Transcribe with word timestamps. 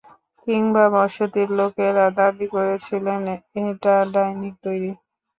কিংবা 0.47 0.83
বসতির 0.93 1.49
লোকেরা 1.59 2.05
দাবি 2.17 2.45
করেছিল 2.53 3.05
এটা 3.63 3.93
ডাইনির 4.13 4.55
তৈরি। 4.63 4.91